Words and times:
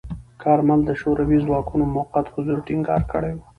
کارمل 0.43 0.79
د 0.85 0.91
شوروي 1.01 1.37
ځواکونو 1.45 1.83
موقت 1.95 2.25
حضور 2.33 2.57
ټینګار 2.67 3.01
کړی 3.11 3.31
و. 3.33 3.39